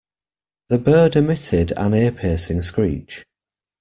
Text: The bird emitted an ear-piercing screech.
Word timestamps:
The 0.69 0.79
bird 0.79 1.15
emitted 1.15 1.73
an 1.73 1.93
ear-piercing 1.93 2.63
screech. 2.63 3.23